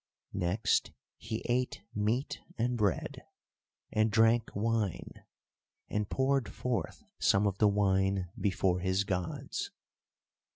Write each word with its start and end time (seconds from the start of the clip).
Next 0.33 0.91
he 1.17 1.43
ate 1.45 1.83
meat 1.93 2.41
and 2.57 2.75
bread, 2.75 3.21
and 3.91 4.09
drank 4.09 4.49
wine, 4.55 5.11
and 5.89 6.09
poured 6.09 6.49
forth 6.51 7.03
some 7.19 7.45
of 7.45 7.59
the 7.59 7.67
wine 7.67 8.31
before 8.35 8.79
his 8.79 9.03
gods. 9.03 9.69